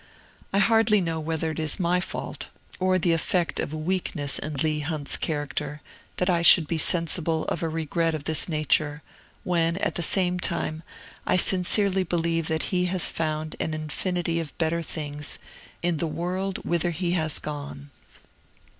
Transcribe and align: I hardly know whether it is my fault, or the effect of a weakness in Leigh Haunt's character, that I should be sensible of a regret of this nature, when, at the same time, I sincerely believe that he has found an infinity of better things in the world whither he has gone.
I 0.51 0.57
hardly 0.57 0.99
know 0.99 1.19
whether 1.19 1.51
it 1.51 1.59
is 1.59 1.79
my 1.79 1.99
fault, 1.99 2.49
or 2.79 2.97
the 2.97 3.13
effect 3.13 3.59
of 3.59 3.71
a 3.71 3.77
weakness 3.77 4.39
in 4.39 4.55
Leigh 4.55 4.79
Haunt's 4.79 5.15
character, 5.15 5.79
that 6.17 6.27
I 6.27 6.41
should 6.41 6.65
be 6.65 6.79
sensible 6.79 7.45
of 7.49 7.61
a 7.61 7.69
regret 7.69 8.15
of 8.15 8.23
this 8.23 8.49
nature, 8.49 9.03
when, 9.43 9.77
at 9.77 9.93
the 9.93 10.01
same 10.01 10.39
time, 10.39 10.81
I 11.27 11.37
sincerely 11.37 12.01
believe 12.01 12.47
that 12.47 12.63
he 12.73 12.85
has 12.85 13.11
found 13.11 13.55
an 13.59 13.75
infinity 13.75 14.39
of 14.39 14.57
better 14.57 14.81
things 14.81 15.37
in 15.83 15.97
the 15.97 16.07
world 16.07 16.57
whither 16.65 16.89
he 16.89 17.11
has 17.11 17.37
gone. 17.37 17.91